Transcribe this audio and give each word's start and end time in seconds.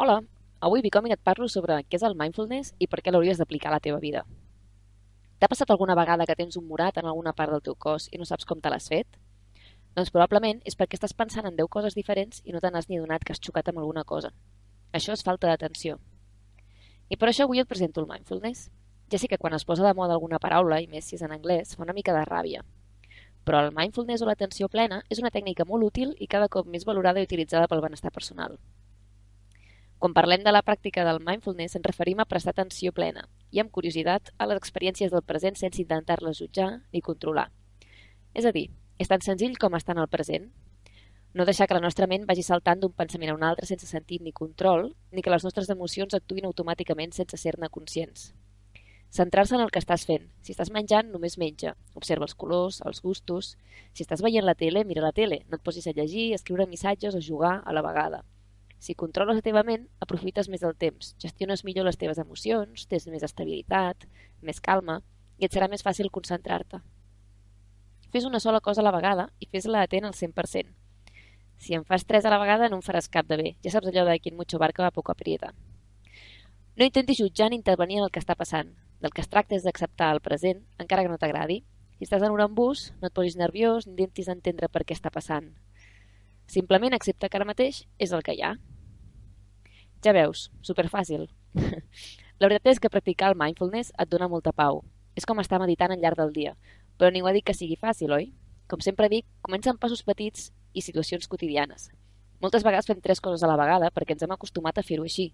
Hola, 0.00 0.20
avui 0.62 0.78
Bicomin 0.78 1.10
et 1.10 1.22
parlo 1.26 1.48
sobre 1.50 1.76
què 1.82 1.98
és 1.98 2.02
el 2.06 2.12
mindfulness 2.18 2.68
i 2.78 2.86
per 2.90 3.00
què 3.02 3.10
l'hauries 3.10 3.40
d'aplicar 3.40 3.72
a 3.72 3.74
la 3.74 3.80
teva 3.82 3.96
vida. 3.98 4.20
T'ha 5.42 5.48
passat 5.50 5.72
alguna 5.74 5.96
vegada 5.98 6.26
que 6.28 6.36
tens 6.38 6.58
un 6.60 6.68
morat 6.68 7.00
en 7.02 7.08
alguna 7.10 7.32
part 7.40 7.50
del 7.50 7.64
teu 7.66 7.74
cos 7.74 8.06
i 8.14 8.20
no 8.20 8.28
saps 8.30 8.46
com 8.46 8.62
te 8.62 8.70
l'has 8.70 8.86
fet? 8.92 9.18
Doncs 9.98 10.14
probablement 10.14 10.62
és 10.70 10.78
perquè 10.78 10.94
estàs 11.00 11.16
pensant 11.18 11.50
en 11.50 11.58
10 11.58 11.66
coses 11.76 11.98
diferents 11.98 12.44
i 12.46 12.54
no 12.54 12.62
te 12.62 12.70
n'has 12.70 12.86
ni 12.86 13.02
donat 13.02 13.26
que 13.26 13.34
has 13.34 13.42
xocat 13.42 13.72
amb 13.74 13.82
alguna 13.82 14.06
cosa. 14.14 14.30
Això 14.94 15.18
és 15.18 15.26
falta 15.32 15.50
d'atenció. 15.50 15.98
I 17.10 17.18
per 17.18 17.32
això 17.32 17.50
avui 17.50 17.58
et 17.58 17.74
presento 17.74 17.98
el 17.98 18.10
mindfulness. 18.14 18.70
Ja 19.10 19.18
sé 19.18 19.26
que 19.26 19.42
quan 19.42 19.58
es 19.58 19.66
posa 19.66 19.82
de 19.82 19.96
moda 19.98 20.14
alguna 20.14 20.38
paraula, 20.38 20.78
i 20.78 20.86
més 20.86 21.10
si 21.10 21.18
és 21.18 21.26
en 21.26 21.34
anglès, 21.34 21.74
fa 21.74 21.82
una 21.82 21.98
mica 21.98 22.14
de 22.14 22.22
ràbia. 22.22 22.62
Però 23.42 23.66
el 23.66 23.74
mindfulness 23.74 24.22
o 24.22 24.30
l'atenció 24.30 24.70
plena 24.70 25.02
és 25.10 25.18
una 25.18 25.34
tècnica 25.34 25.66
molt 25.66 25.90
útil 25.90 26.14
i 26.22 26.30
cada 26.30 26.46
cop 26.46 26.70
més 26.70 26.86
valorada 26.86 27.18
i 27.18 27.26
utilitzada 27.26 27.66
pel 27.66 27.82
benestar 27.82 28.14
personal. 28.14 28.60
Quan 29.98 30.12
parlem 30.14 30.44
de 30.46 30.52
la 30.54 30.62
pràctica 30.62 31.02
del 31.02 31.18
mindfulness 31.26 31.74
ens 31.74 31.86
referim 31.88 32.20
a 32.22 32.26
prestar 32.30 32.52
atenció 32.54 32.92
plena 32.94 33.24
i 33.50 33.58
amb 33.58 33.72
curiositat 33.74 34.30
a 34.38 34.46
les 34.46 34.60
experiències 34.60 35.10
del 35.10 35.24
present 35.26 35.58
sense 35.58 35.82
intentar-les 35.82 36.38
jutjar 36.38 36.68
ni 36.92 37.02
controlar. 37.02 37.48
És 38.30 38.46
a 38.46 38.52
dir, 38.54 38.68
és 39.02 39.10
tan 39.10 39.24
senzill 39.26 39.58
com 39.58 39.74
estar 39.74 39.96
en 39.96 40.04
el 40.04 40.12
present. 40.12 40.52
No 41.34 41.46
deixar 41.48 41.66
que 41.66 41.74
la 41.74 41.82
nostra 41.82 42.06
ment 42.06 42.28
vagi 42.30 42.46
saltant 42.46 42.78
d'un 42.78 42.94
pensament 42.94 43.34
a 43.34 43.36
un 43.40 43.42
altre 43.42 43.66
sense 43.66 43.90
sentit 43.90 44.22
ni 44.22 44.30
control, 44.30 44.92
ni 45.10 45.22
que 45.22 45.34
les 45.34 45.42
nostres 45.42 45.74
emocions 45.74 46.14
actuïn 46.14 46.46
automàticament 46.46 47.18
sense 47.18 47.42
ser-ne 47.42 47.68
conscients. 47.68 48.30
Centrar-se 49.10 49.58
en 49.58 49.66
el 49.66 49.74
que 49.74 49.82
estàs 49.82 50.06
fent. 50.06 50.30
Si 50.46 50.54
estàs 50.54 50.70
menjant, 50.70 51.10
només 51.10 51.40
menja. 51.42 51.74
Observa 51.98 52.28
els 52.28 52.38
colors, 52.38 52.82
els 52.86 53.02
gustos. 53.02 53.56
Si 53.90 54.06
estàs 54.06 54.22
veient 54.22 54.46
la 54.46 54.54
tele, 54.54 54.84
mira 54.84 55.02
la 55.02 55.14
tele. 55.16 55.42
No 55.48 55.58
et 55.58 55.64
posis 55.64 55.90
a 55.90 55.96
llegir, 55.96 56.34
escriure 56.36 56.70
missatges 56.70 57.16
o 57.18 57.24
jugar 57.24 57.62
a 57.64 57.72
la 57.74 57.82
vegada. 57.82 58.22
Si 58.78 58.94
controles 58.94 59.38
la 59.38 59.42
teva 59.42 59.64
ment, 59.66 59.88
aprofites 60.04 60.48
més 60.48 60.62
el 60.62 60.76
temps, 60.78 61.14
gestiones 61.18 61.64
millor 61.66 61.88
les 61.88 61.98
teves 61.98 62.18
emocions, 62.22 62.86
tens 62.86 63.08
més 63.10 63.24
estabilitat, 63.26 64.06
més 64.40 64.60
calma 64.60 65.00
i 65.38 65.46
et 65.46 65.54
serà 65.54 65.68
més 65.70 65.82
fàcil 65.82 66.12
concentrar-te. 66.14 66.80
Fes 68.12 68.24
una 68.24 68.40
sola 68.40 68.60
cosa 68.60 68.80
a 68.80 68.86
la 68.86 68.94
vegada 68.94 69.28
i 69.42 69.48
fes-la 69.50 69.82
atent 69.84 70.06
al 70.06 70.14
100%. 70.14 70.70
Si 71.58 71.74
en 71.74 71.84
fas 71.84 72.06
tres 72.06 72.24
a 72.24 72.30
la 72.30 72.38
vegada 72.38 72.68
no 72.70 72.78
en 72.78 72.86
faràs 72.86 73.10
cap 73.10 73.26
de 73.26 73.36
bé. 73.36 73.48
Ja 73.64 73.74
saps 73.74 73.90
allò 73.90 74.06
de 74.06 74.18
quin 74.22 74.36
mucho 74.38 74.60
barca 74.62 74.84
va 74.86 74.94
poco 74.94 75.12
aprieta. 75.12 75.52
No 76.78 76.86
intentis 76.86 77.18
jutjar 77.18 77.50
ni 77.50 77.58
intervenir 77.58 77.98
en 77.98 78.06
el 78.06 78.12
que 78.14 78.22
està 78.22 78.36
passant. 78.38 78.70
Del 79.02 79.10
que 79.10 79.22
es 79.22 79.30
tracta 79.30 79.56
és 79.58 79.66
d'acceptar 79.66 80.12
el 80.14 80.22
present, 80.22 80.62
encara 80.78 81.02
que 81.02 81.10
no 81.10 81.18
t'agradi. 81.18 81.64
Si 81.98 82.06
estàs 82.06 82.22
en 82.22 82.30
un 82.30 82.40
embús, 82.40 82.92
no 83.02 83.10
et 83.10 83.14
posis 83.14 83.36
nerviós 83.36 83.86
ni 83.86 83.96
intentis 83.96 84.30
entendre 84.30 84.70
per 84.70 84.84
què 84.86 84.94
està 84.94 85.10
passant. 85.10 85.50
Simplement 86.48 86.94
accepta 86.96 87.28
que 87.28 87.36
ara 87.36 87.44
mateix 87.44 87.82
és 88.00 88.12
el 88.16 88.22
que 88.24 88.32
hi 88.32 88.40
ha. 88.40 88.54
Ja 90.04 90.14
veus, 90.16 90.46
superfàcil. 90.64 91.26
La 92.40 92.48
veritat 92.48 92.70
és 92.72 92.80
que 92.80 92.88
practicar 92.88 93.28
el 93.28 93.36
mindfulness 93.36 93.92
et 93.92 94.08
dona 94.08 94.30
molta 94.32 94.54
pau. 94.56 94.80
És 95.18 95.28
com 95.28 95.42
estar 95.42 95.58
meditant 95.60 95.92
al 95.92 96.00
llarg 96.00 96.16
del 96.16 96.32
dia, 96.32 96.54
però 96.96 97.10
ningú 97.12 97.28
ha 97.28 97.34
dit 97.36 97.44
que 97.44 97.56
sigui 97.58 97.76
fàcil, 97.76 98.14
oi? 98.16 98.30
Com 98.70 98.80
sempre 98.80 99.10
dic, 99.12 99.26
comença 99.44 99.74
amb 99.74 99.82
passos 99.82 100.04
petits 100.06 100.48
i 100.72 100.80
situacions 100.86 101.28
quotidianes. 101.28 101.90
Moltes 102.40 102.64
vegades 102.64 102.88
fem 102.88 103.04
tres 103.04 103.20
coses 103.20 103.44
a 103.44 103.52
la 103.52 103.60
vegada 103.60 103.92
perquè 103.92 104.16
ens 104.16 104.24
hem 104.24 104.32
acostumat 104.32 104.80
a 104.80 104.86
fer-ho 104.86 105.04
així. 105.04 105.32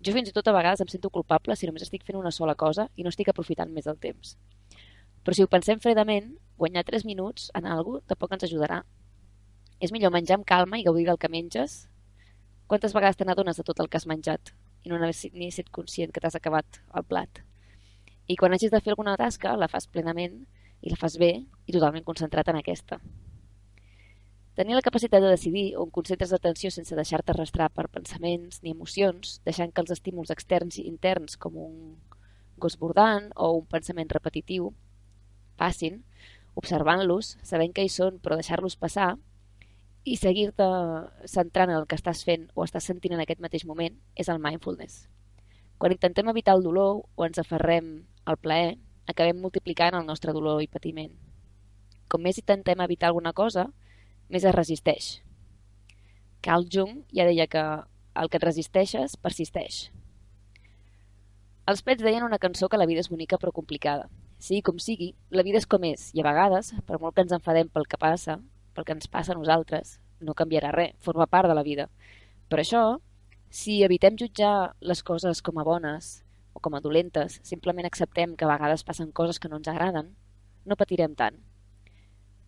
Jo 0.00 0.16
fins 0.16 0.30
i 0.30 0.36
tot 0.36 0.48
a 0.48 0.56
vegades 0.56 0.80
em 0.80 0.88
sento 0.88 1.12
culpable 1.12 1.56
si 1.56 1.68
només 1.68 1.84
estic 1.84 2.06
fent 2.06 2.16
una 2.16 2.32
sola 2.32 2.56
cosa 2.56 2.88
i 2.96 3.04
no 3.04 3.12
estic 3.12 3.28
aprofitant 3.28 3.76
més 3.76 3.90
el 3.92 4.00
temps. 4.00 4.38
Però 5.20 5.36
si 5.36 5.44
ho 5.44 5.52
pensem 5.52 5.84
fredament, 5.84 6.36
guanyar 6.56 6.86
3 6.88 7.04
minuts 7.04 7.50
en 7.52 7.66
alguna 7.66 7.98
cosa 7.98 8.14
tampoc 8.14 8.38
ens 8.38 8.48
ajudarà 8.48 8.84
és 9.80 9.92
millor 9.92 10.12
menjar 10.14 10.38
amb 10.38 10.46
calma 10.48 10.78
i 10.80 10.84
gaudir 10.86 11.04
del 11.08 11.18
que 11.20 11.28
menges? 11.32 11.84
Quantes 12.66 12.94
vegades 12.96 13.18
te 13.18 13.26
n'adones 13.28 13.58
de 13.60 13.64
tot 13.66 13.80
el 13.80 13.90
que 13.90 14.00
has 14.00 14.08
menjat 14.08 14.54
i 14.86 14.90
no 14.90 14.98
n'has 14.98 15.26
ni 15.34 15.50
set 15.52 15.68
conscient 15.70 16.14
que 16.14 16.22
t'has 16.22 16.38
acabat 16.38 16.80
el 16.96 17.04
plat? 17.04 17.42
I 18.26 18.36
quan 18.40 18.56
hagis 18.56 18.72
de 18.72 18.80
fer 18.80 18.94
alguna 18.94 19.16
tasca, 19.20 19.54
la 19.56 19.68
fas 19.68 19.86
plenament 19.86 20.40
i 20.82 20.90
la 20.90 20.98
fas 20.98 21.18
bé 21.20 21.30
i 21.44 21.74
totalment 21.74 22.04
concentrat 22.06 22.48
en 22.50 22.58
aquesta. 22.58 22.98
Tenir 24.56 24.74
la 24.74 24.82
capacitat 24.82 25.20
de 25.20 25.28
decidir 25.28 25.66
on 25.76 25.90
concentres 25.92 26.32
l'atenció 26.32 26.70
sense 26.72 26.96
deixar-te 26.96 27.34
arrastrar 27.34 27.68
per 27.68 27.90
pensaments 27.92 28.62
ni 28.64 28.72
emocions, 28.72 29.42
deixant 29.44 29.70
que 29.72 29.84
els 29.84 29.92
estímuls 29.92 30.32
externs 30.32 30.80
i 30.80 30.86
interns 30.88 31.36
com 31.36 31.58
un 31.60 31.76
gos 32.56 32.78
bordant 32.80 33.28
o 33.36 33.50
un 33.58 33.66
pensament 33.68 34.08
repetitiu 34.08 34.70
passin, 35.60 36.00
observant-los, 36.56 37.36
sabent 37.44 37.74
que 37.76 37.84
hi 37.84 37.92
són 37.92 38.16
però 38.24 38.40
deixar-los 38.40 38.78
passar, 38.80 39.10
i 40.06 40.14
seguir-te 40.14 40.66
centrant 41.26 41.72
en 41.72 41.80
el 41.80 41.86
que 41.90 41.96
estàs 41.98 42.22
fent 42.26 42.46
o 42.54 42.62
estàs 42.62 42.86
sentint 42.86 43.16
en 43.16 43.22
aquest 43.24 43.42
mateix 43.42 43.64
moment 43.66 43.96
és 44.14 44.28
el 44.30 44.38
mindfulness. 44.38 45.08
Quan 45.82 45.92
intentem 45.92 46.30
evitar 46.30 46.54
el 46.54 46.62
dolor 46.62 47.02
o 47.10 47.26
ens 47.26 47.40
aferrem 47.42 48.06
al 48.24 48.38
plaer, 48.38 48.76
acabem 49.10 49.42
multiplicant 49.42 49.98
el 49.98 50.06
nostre 50.06 50.32
dolor 50.32 50.62
i 50.62 50.70
patiment. 50.70 51.10
Com 52.06 52.22
més 52.22 52.38
intentem 52.38 52.80
evitar 52.86 53.10
alguna 53.10 53.34
cosa, 53.34 53.66
més 54.30 54.46
es 54.46 54.54
resisteix. 54.54 55.10
Carl 56.40 56.70
Jung 56.70 57.02
ja 57.10 57.26
deia 57.26 57.50
que 57.50 57.66
el 58.16 58.30
que 58.30 58.38
et 58.38 58.46
resisteixes 58.46 59.18
persisteix. 59.18 59.88
Els 61.66 61.82
Pets 61.82 62.06
deien 62.06 62.22
una 62.22 62.38
cançó 62.38 62.70
que 62.70 62.78
la 62.78 62.86
vida 62.86 63.02
és 63.02 63.10
bonica 63.10 63.42
però 63.42 63.50
complicada. 63.52 64.06
Sigui 64.38 64.62
com 64.62 64.78
sigui, 64.78 65.16
la 65.34 65.42
vida 65.42 65.58
és 65.58 65.66
com 65.66 65.82
és 65.88 66.12
i 66.14 66.22
a 66.22 66.28
vegades, 66.28 66.76
per 66.86 67.00
molt 67.02 67.16
que 67.16 67.26
ens 67.26 67.34
enfadem 67.34 67.66
pel 67.72 67.88
que 67.90 67.98
passa, 67.98 68.38
pel 68.76 68.84
que 68.84 68.92
ens 68.92 69.08
passa 69.08 69.32
a 69.32 69.38
nosaltres, 69.38 69.96
no 70.20 70.36
canviarà 70.36 70.70
res, 70.74 70.94
forma 71.00 71.26
part 71.26 71.48
de 71.48 71.56
la 71.56 71.64
vida. 71.64 71.88
Per 72.52 72.60
això, 72.60 72.84
si 73.50 73.80
evitem 73.82 74.18
jutjar 74.20 74.76
les 74.80 75.02
coses 75.02 75.40
com 75.42 75.58
a 75.58 75.64
bones 75.64 76.20
o 76.52 76.60
com 76.60 76.76
a 76.76 76.80
dolentes, 76.84 77.40
simplement 77.42 77.88
acceptem 77.88 78.36
que 78.36 78.44
a 78.44 78.52
vegades 78.52 78.84
passen 78.84 79.12
coses 79.12 79.40
que 79.40 79.48
no 79.48 79.58
ens 79.60 79.68
agraden, 79.72 80.12
no 80.64 80.76
patirem 80.76 81.16
tant. 81.16 81.40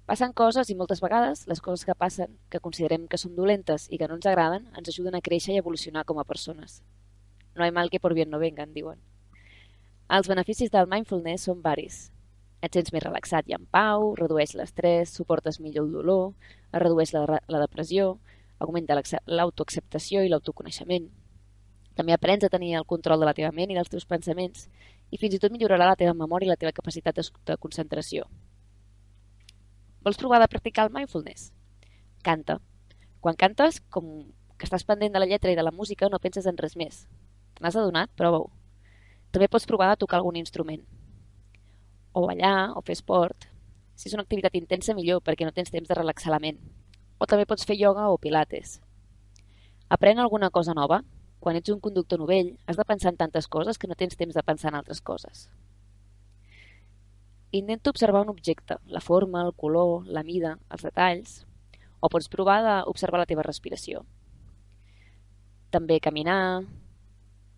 Passen 0.09 0.33
coses 0.33 0.71
i 0.73 0.77
moltes 0.77 1.03
vegades 1.05 1.47
les 1.49 1.61
coses 1.61 1.85
que 1.85 1.97
passen, 1.97 2.39
que 2.49 2.63
considerem 2.65 3.05
que 3.09 3.21
són 3.21 3.35
dolentes 3.37 3.89
i 3.93 3.99
que 4.01 4.09
no 4.09 4.17
ens 4.17 4.29
agraden, 4.29 4.71
ens 4.77 4.89
ajuden 4.89 5.19
a 5.19 5.25
créixer 5.25 5.55
i 5.55 5.61
evolucionar 5.61 6.07
com 6.09 6.21
a 6.21 6.25
persones. 6.25 6.83
No 7.55 7.67
hi 7.67 7.75
mal 7.75 7.91
que 7.93 8.01
por 8.01 8.15
bien 8.17 8.31
no 8.33 8.41
vengan, 8.41 8.73
diuen. 8.73 9.03
Els 10.09 10.29
beneficis 10.31 10.73
del 10.73 10.89
mindfulness 10.89 11.45
són 11.51 11.61
varis, 11.61 12.07
et 12.63 12.75
sents 12.75 12.91
més 12.93 13.05
relaxat 13.05 13.47
i 13.49 13.55
en 13.55 13.65
pau, 13.71 14.13
redueix 14.19 14.55
l'estrès, 14.59 15.13
suportes 15.15 15.61
millor 15.63 15.87
el 15.87 15.93
dolor, 15.95 16.25
es 16.73 16.83
redueix 16.83 17.15
la, 17.15 17.23
la 17.47 17.63
depressió, 17.63 18.17
augmenta 18.59 18.97
l'autoacceptació 18.99 20.25
i 20.25 20.33
l'autoconeixement. 20.33 21.07
També 21.99 22.15
aprens 22.15 22.45
a 22.47 22.51
tenir 22.51 22.75
el 22.79 22.87
control 22.87 23.23
de 23.23 23.29
la 23.29 23.35
teva 23.35 23.53
ment 23.55 23.71
i 23.71 23.79
dels 23.79 23.91
teus 23.91 24.07
pensaments 24.07 24.67
i 25.11 25.19
fins 25.19 25.35
i 25.35 25.41
tot 25.43 25.55
millorarà 25.55 25.87
la 25.87 25.99
teva 25.99 26.15
memòria 26.15 26.51
i 26.51 26.53
la 26.53 26.59
teva 26.59 26.75
capacitat 26.75 27.19
de, 27.19 27.57
concentració. 27.63 28.27
Vols 30.03 30.19
provar 30.19 30.43
de 30.43 30.51
practicar 30.51 30.87
el 30.87 30.95
mindfulness? 30.95 31.53
Canta. 32.27 32.59
Quan 33.21 33.39
cantes, 33.39 33.81
com 33.91 34.29
que 34.59 34.67
estàs 34.67 34.87
pendent 34.87 35.15
de 35.15 35.23
la 35.23 35.27
lletra 35.31 35.51
i 35.51 35.59
de 35.59 35.63
la 35.63 35.75
música, 35.75 36.11
no 36.11 36.23
penses 36.23 36.47
en 36.47 36.59
res 36.59 36.77
més. 36.79 37.07
Te 37.55 37.63
n'has 37.63 37.79
adonat? 37.79 38.11
Prova-ho. 38.19 38.51
També 39.31 39.51
pots 39.51 39.67
provar 39.67 39.91
de 39.93 40.01
tocar 40.03 40.19
algun 40.19 40.39
instrument 40.39 40.87
o 42.19 42.27
ballar 42.27 42.73
o 42.75 42.83
fer 42.83 42.97
esport. 42.99 43.47
Si 43.95 44.11
és 44.11 44.17
una 44.17 44.25
activitat 44.27 44.57
intensa, 44.59 44.95
millor, 44.95 45.23
perquè 45.23 45.47
no 45.47 45.55
tens 45.55 45.71
temps 45.75 45.89
de 45.89 45.97
relaxar 45.97 46.33
la 46.35 46.43
ment. 46.43 46.59
O 47.19 47.27
també 47.27 47.47
pots 47.47 47.67
fer 47.67 47.79
ioga 47.79 48.09
o 48.11 48.19
pilates. 48.19 48.79
Aprèn 49.89 50.19
alguna 50.19 50.51
cosa 50.51 50.75
nova. 50.75 51.03
Quan 51.39 51.55
ets 51.55 51.71
un 51.71 51.79
conductor 51.81 52.19
novell, 52.19 52.57
has 52.67 52.77
de 52.77 52.85
pensar 52.85 53.13
en 53.13 53.19
tantes 53.19 53.47
coses 53.47 53.79
que 53.79 53.87
no 53.87 53.95
tens 53.95 54.19
temps 54.19 54.35
de 54.35 54.43
pensar 54.43 54.73
en 54.73 54.81
altres 54.81 55.01
coses. 55.01 55.47
Intenta 57.55 57.91
observar 57.91 58.25
un 58.27 58.33
objecte, 58.35 58.77
la 58.87 59.01
forma, 59.01 59.45
el 59.47 59.55
color, 59.55 60.03
la 60.07 60.25
mida, 60.27 60.59
els 60.69 60.83
detalls, 60.85 61.39
o 62.01 62.11
pots 62.11 62.29
provar 62.29 62.59
d'observar 62.67 63.23
la 63.23 63.31
teva 63.31 63.47
respiració. 63.47 64.03
També 65.71 66.01
caminar, 66.03 66.67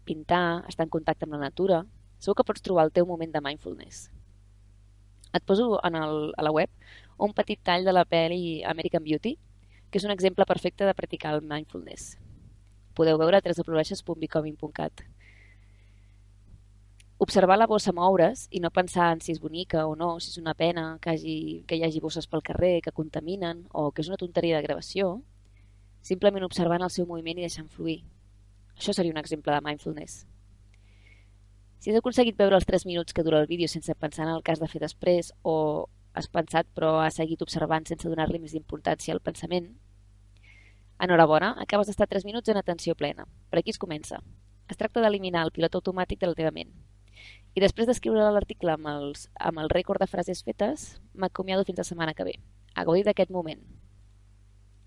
pintar, 0.04 0.62
estar 0.68 0.86
en 0.86 0.92
contacte 0.92 1.26
amb 1.26 1.38
la 1.38 1.44
natura. 1.48 1.84
Segur 2.20 2.36
que 2.38 2.48
pots 2.52 2.62
trobar 2.62 2.84
el 2.86 2.92
teu 2.92 3.08
moment 3.08 3.32
de 3.32 3.42
mindfulness. 3.42 4.10
Et 5.32 5.44
poso 5.46 5.78
en 5.86 5.94
el, 5.94 6.32
a 6.36 6.42
la 6.42 6.50
web 6.50 6.70
un 7.18 7.34
petit 7.36 7.60
tall 7.62 7.84
de 7.84 7.92
la 7.92 8.06
pel·li 8.08 8.62
American 8.66 9.04
Beauty, 9.04 9.36
que 9.90 9.98
és 10.00 10.06
un 10.06 10.14
exemple 10.14 10.46
perfecte 10.46 10.86
de 10.86 10.94
practicar 10.96 11.34
el 11.36 11.42
mindfulness. 11.42 12.16
Podeu 12.96 13.18
veure 13.20 13.38
a 13.38 13.42
www.becoming.cat. 13.44 15.04
Observar 17.20 17.58
la 17.58 17.66
bossa 17.68 17.92
moure's 17.92 18.46
i 18.50 18.62
no 18.64 18.70
pensar 18.72 19.10
en 19.12 19.20
si 19.20 19.34
és 19.34 19.42
bonica 19.42 19.84
o 19.86 19.92
no, 19.94 20.14
si 20.20 20.30
és 20.32 20.38
una 20.40 20.54
pena 20.56 20.96
que, 21.02 21.12
hagi, 21.12 21.36
que 21.68 21.76
hi 21.76 21.84
hagi 21.84 22.00
bosses 22.00 22.26
pel 22.26 22.42
carrer 22.42 22.78
que 22.80 22.96
contaminen 22.96 23.66
o 23.76 23.90
que 23.92 24.00
és 24.00 24.08
una 24.08 24.16
tonteria 24.16 24.56
de 24.56 24.64
gravació, 24.64 25.18
simplement 26.00 26.48
observant 26.48 26.80
el 26.80 26.94
seu 26.94 27.06
moviment 27.06 27.38
i 27.38 27.44
deixant 27.44 27.68
fluir. 27.68 28.00
Això 28.78 28.96
seria 28.96 29.12
un 29.12 29.20
exemple 29.20 29.52
de 29.52 29.60
mindfulness. 29.66 30.24
Si 31.80 31.90
has 31.90 31.98
aconseguit 31.98 32.36
veure 32.36 32.58
els 32.60 32.68
3 32.68 32.84
minuts 32.86 33.16
que 33.16 33.24
dura 33.24 33.40
el 33.40 33.48
vídeo 33.48 33.68
sense 33.68 33.94
pensar 33.96 34.26
en 34.26 34.34
el 34.34 34.42
has 34.44 34.60
de 34.60 34.68
fer 34.68 34.80
després 34.84 35.32
o 35.42 35.88
has 36.12 36.28
pensat 36.28 36.66
però 36.76 36.98
has 37.00 37.16
seguit 37.16 37.40
observant 37.42 37.86
sense 37.88 38.08
donar-li 38.08 38.38
més 38.38 38.54
importància 38.58 39.14
al 39.14 39.24
pensament, 39.24 39.70
Enhorabona, 41.00 41.54
acabes 41.56 41.88
d'estar 41.88 42.06
3 42.08 42.26
minuts 42.28 42.52
en 42.52 42.58
atenció 42.60 42.94
plena. 42.94 43.24
Per 43.48 43.58
aquí 43.58 43.72
es 43.72 43.80
comença. 43.80 44.18
Es 44.68 44.76
tracta 44.76 45.00
d'eliminar 45.00 45.46
el 45.46 45.52
pilot 45.56 45.78
automàtic 45.78 46.20
de 46.20 46.28
la 46.28 46.36
teva 46.36 46.50
ment. 46.52 46.74
I 47.56 47.62
després 47.64 47.88
d'escriure 47.88 48.26
l'article 48.34 48.74
amb, 48.74 48.90
els, 48.90 49.30
amb 49.48 49.62
el 49.62 49.72
rècord 49.72 50.02
de 50.04 50.08
frases 50.10 50.44
fetes, 50.44 51.00
m'acomiado 51.14 51.64
fins 51.64 51.80
la 51.80 51.88
setmana 51.88 52.14
que 52.14 52.26
ve. 52.28 52.34
A 52.76 52.84
gaudir 52.84 53.06
d'aquest 53.08 53.32
moment. 53.32 53.64